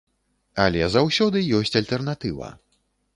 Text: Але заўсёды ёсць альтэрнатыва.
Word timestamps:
Але 0.63 0.81
заўсёды 0.95 1.43
ёсць 1.59 1.75
альтэрнатыва. 1.81 2.49